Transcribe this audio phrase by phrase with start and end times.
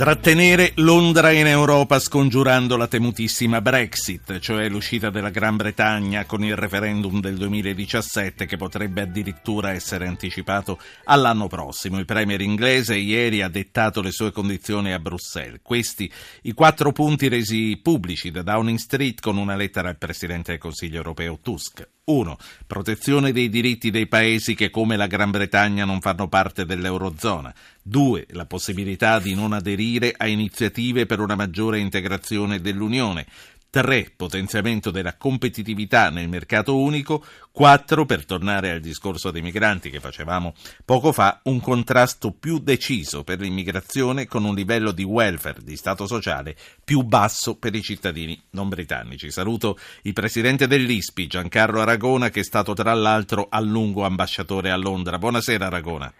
[0.00, 6.56] Trattenere Londra in Europa scongiurando la temutissima Brexit, cioè l'uscita della Gran Bretagna con il
[6.56, 11.98] referendum del 2017 che potrebbe addirittura essere anticipato all'anno prossimo.
[11.98, 15.60] Il premier inglese ieri ha dettato le sue condizioni a Bruxelles.
[15.62, 16.10] Questi
[16.44, 20.96] i quattro punti resi pubblici da Downing Street con una lettera al presidente del Consiglio
[20.96, 21.86] europeo Tusk.
[22.10, 22.36] 1.
[22.66, 27.54] Protezione dei diritti dei paesi che come la Gran Bretagna non fanno parte dell'Eurozona.
[27.82, 28.26] 2.
[28.30, 33.26] La possibilità di non aderire a iniziative per una maggiore integrazione dell'Unione.
[33.70, 34.12] 3.
[34.16, 37.24] Potenziamento della competitività nel mercato unico.
[37.52, 38.04] 4.
[38.04, 43.38] Per tornare al discorso dei migranti che facevamo poco fa, un contrasto più deciso per
[43.38, 48.68] l'immigrazione con un livello di welfare, di Stato sociale, più basso per i cittadini non
[48.68, 49.30] britannici.
[49.30, 54.76] Saluto il presidente dell'ISPI, Giancarlo Aragona, che è stato tra l'altro a lungo ambasciatore a
[54.76, 55.18] Londra.
[55.18, 56.12] Buonasera Aragona.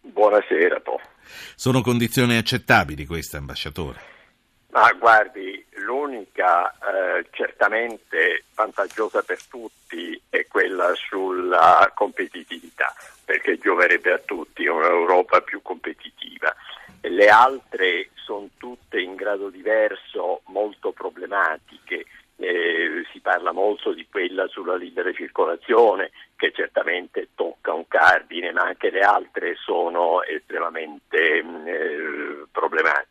[0.00, 0.98] Buonasera, Po.
[1.54, 4.19] Sono condizioni accettabili queste, ambasciatore?
[4.70, 14.18] Ma guardi, l'unica eh, certamente vantaggiosa per tutti è quella sulla competitività, perché gioverebbe a
[14.18, 16.54] tutti un'Europa più competitiva.
[17.00, 22.04] Le altre sono tutte in grado diverso, molto problematiche.
[22.36, 28.62] Eh, si parla molto di quella sulla libera circolazione, che certamente tocca un cardine, ma
[28.62, 33.09] anche le altre sono estremamente mm, eh, problematiche.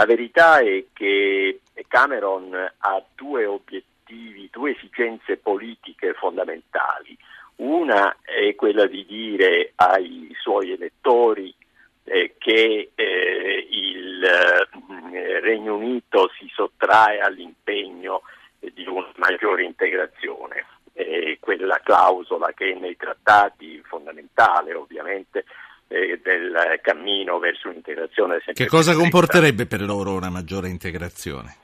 [0.00, 7.14] La verità è che Cameron ha due obiettivi, due esigenze politiche fondamentali.
[7.56, 11.54] Una è quella di dire ai suoi elettori
[12.04, 18.22] eh, che eh, il eh, Regno Unito si sottrae all'impegno
[18.58, 20.64] di una maggiore integrazione.
[21.40, 25.44] quella clausola che è nei trattati fondamentale ovviamente
[25.90, 31.56] eh, del cammino verso un'integrazione sempre Che cosa comporterebbe per loro una maggiore integrazione?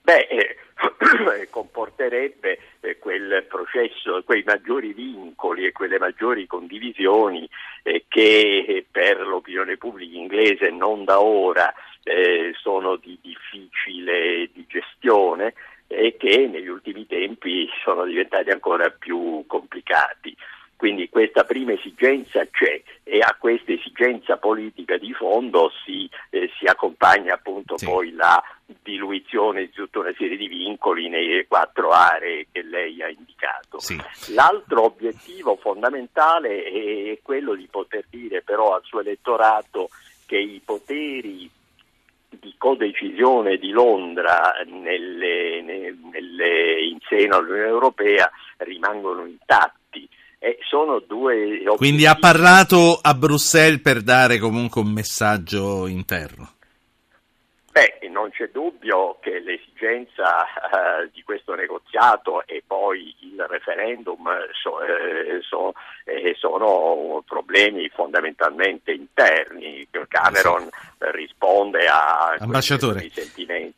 [0.00, 0.56] Beh, eh,
[1.50, 7.48] comporterebbe eh, quel processo, quei maggiori vincoli e quelle maggiori condivisioni
[7.82, 11.72] eh, che per l'opinione pubblica inglese non da ora
[12.02, 15.54] eh, sono di difficile di gestione
[15.86, 20.34] e che negli ultimi tempi sono diventati ancora più complicati.
[20.82, 26.64] Quindi questa prima esigenza c'è e a questa esigenza politica di fondo si, eh, si
[26.64, 27.84] accompagna appunto sì.
[27.84, 28.42] poi la
[28.82, 33.78] diluizione di tutta una serie di vincoli nelle quattro aree che lei ha indicato.
[33.78, 33.96] Sì.
[34.34, 39.88] L'altro obiettivo fondamentale è quello di poter dire però al suo elettorato
[40.26, 41.48] che i poteri
[42.28, 49.81] di codecisione di Londra nelle, nelle, in seno all'Unione Europea rimangono intatti
[50.42, 51.76] eh, sono due obiettivi.
[51.76, 56.54] Quindi ha parlato a Bruxelles per dare comunque un messaggio interno.
[57.70, 64.28] Beh, non c'è dubbio che l'esigenza uh, di questo negoziato e poi il referendum
[64.60, 65.72] so, eh, so,
[66.04, 69.88] eh, sono problemi fondamentalmente interni.
[70.08, 73.71] Cameron risponde a i sentimenti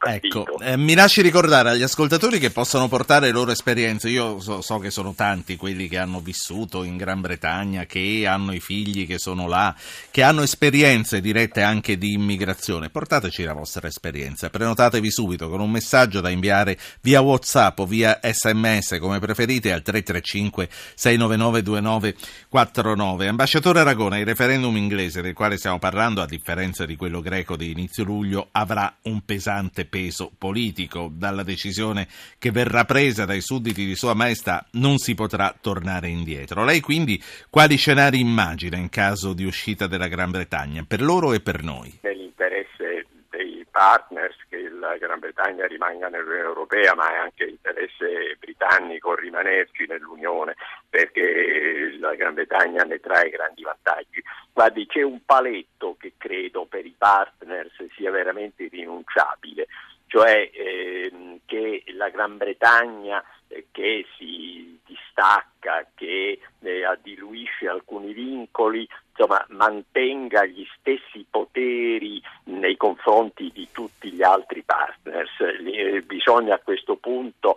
[0.00, 0.46] partito.
[0.46, 4.08] Ecco, eh, mi lasci ricordare agli ascoltatori che possano portare le loro esperienze.
[4.08, 8.52] Io so, so, che sono tanti quelli che hanno vissuto in Gran Bretagna, che hanno
[8.52, 9.74] i figli che sono là,
[10.10, 12.88] che hanno esperienze dirette anche di immigrazione.
[12.88, 14.48] Portateci la vostra esperienza.
[14.48, 19.82] Prenotatevi subito con un messaggio da inviare via WhatsApp o via SMS, come preferite, al
[19.82, 23.28] 335 699 2949.
[23.28, 27.70] Ambasciatore Aragona, il referendum inglese del quale stiamo parlando, a differenza di quello greco di
[27.70, 31.10] inizio luglio, avrà un pesante peso politico.
[31.12, 32.08] Dalla decisione
[32.38, 36.64] che verrà presa dai sudditi di Sua Maestà non si potrà tornare indietro.
[36.64, 41.40] Lei quindi quali scenari immagina in caso di uscita della Gran Bretagna, per loro e
[41.40, 41.98] per noi?
[42.00, 49.14] Nell'interesse dei partners che la Gran Bretagna rimanga nell'Unione Europea, ma è anche interesse britannico
[49.14, 50.54] rimanerci nell'Unione
[50.88, 54.22] perché la Gran Bretagna ne trae grandi vantaggi.
[54.52, 59.66] Guardi, c'è un paletto che credo per i partners sia veramente irrinunciabile,
[60.10, 68.88] cioè ehm, che la Gran Bretagna eh, che si distacca, che eh, diluisce alcuni vincoli,
[69.10, 75.30] insomma mantenga gli stessi poteri nei confronti di tutti gli altri partners.
[75.40, 77.56] Eh, bisogna a questo punto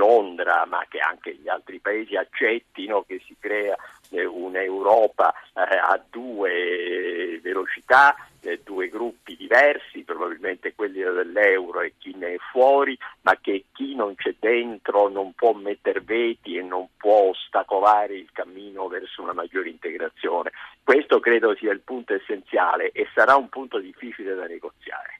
[0.00, 3.76] Londra, ma che anche gli altri paesi accettino che si crea
[4.10, 12.14] eh, un'Europa eh, a due velocità eh, due gruppi diversi, probabilmente quelli dell'euro e chi
[12.16, 16.88] ne è fuori, ma che chi non c'è dentro non può mettere veti e non
[16.96, 20.52] può ostacolare il cammino verso una maggiore integrazione.
[20.82, 25.19] Questo credo sia il punto essenziale e sarà un punto difficile da negoziare.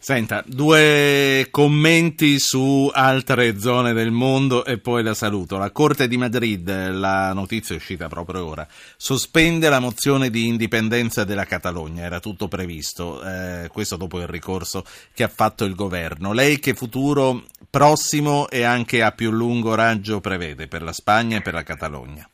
[0.00, 5.58] Senta, due commenti su altre zone del mondo e poi la saluto.
[5.58, 8.66] La Corte di Madrid, la notizia è uscita proprio ora,
[8.96, 14.84] sospende la mozione di indipendenza della Catalogna, era tutto previsto, eh, questo dopo il ricorso
[15.12, 16.32] che ha fatto il governo.
[16.32, 21.42] Lei che futuro prossimo e anche a più lungo raggio prevede per la Spagna e
[21.42, 22.28] per la Catalogna?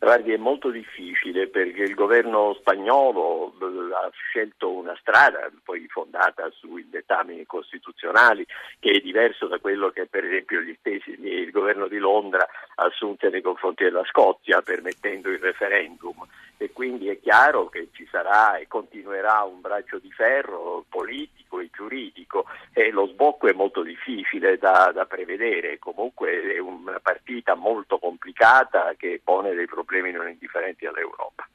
[0.00, 6.48] Guardi, è molto difficile perché il governo spagnolo eh, ha scelto una strada poi fondata
[6.52, 8.46] sui dettami costituzionali
[8.78, 12.46] che è diverso da quello che per esempio stessi, il governo di Londra
[12.76, 16.24] assunse nei confronti della Scozia permettendo il referendum.
[16.60, 21.70] E quindi è chiaro che ci sarà e continuerà un braccio di ferro politico e
[21.72, 27.98] giuridico e lo sbocco è molto difficile da, da prevedere, comunque è una partita molto
[27.98, 31.48] complicata che pone dei problemi non indifferenti all'Europa.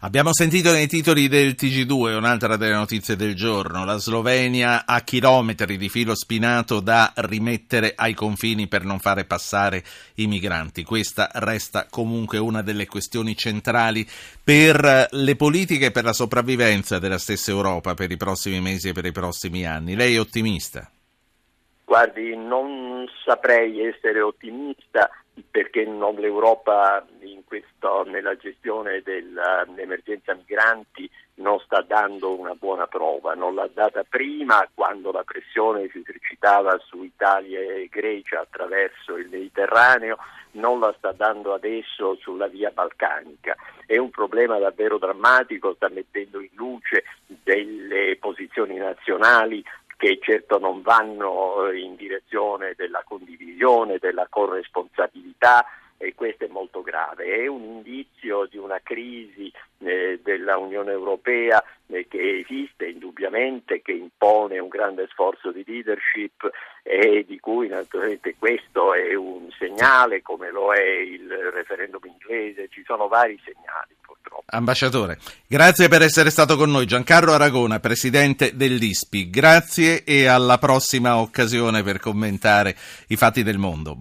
[0.00, 3.84] Abbiamo sentito nei titoli del TG2 un'altra delle notizie del giorno.
[3.84, 9.82] La Slovenia ha chilometri di filo spinato da rimettere ai confini per non fare passare
[10.14, 10.84] i migranti.
[10.84, 14.06] Questa resta comunque una delle questioni centrali
[14.42, 18.92] per le politiche e per la sopravvivenza della stessa Europa per i prossimi mesi e
[18.92, 19.96] per i prossimi anni.
[19.96, 20.88] Lei è ottimista?
[21.84, 25.10] Guardi, non saprei essere ottimista
[25.50, 27.04] perché non l'Europa
[27.48, 34.68] questo, nella gestione dell'emergenza migranti non sta dando una buona prova, non l'ha data prima
[34.74, 40.18] quando la pressione si esercitava su Italia e Grecia attraverso il Mediterraneo,
[40.52, 43.56] non la sta dando adesso sulla via balcanica.
[43.86, 49.64] È un problema davvero drammatico, sta mettendo in luce delle posizioni nazionali
[49.98, 55.66] che certo non vanno in direzione della condivisione, della corresponsabilità,
[55.98, 57.24] e questo è molto grave.
[57.24, 63.90] È un indizio di una crisi eh, della Unione Europea eh, che esiste indubbiamente, che
[63.92, 66.48] impone un grande sforzo di leadership
[66.84, 72.84] e di cui naturalmente questo è un segnale, come lo è il referendum inglese, ci
[72.84, 73.96] sono vari segnali.
[74.28, 74.56] Purtroppo.
[74.56, 76.86] Ambasciatore, grazie per essere stato con noi.
[76.86, 82.76] Giancarlo Aragona, presidente dell'ISPI, grazie e alla prossima occasione per commentare
[83.08, 83.96] i fatti del mondo.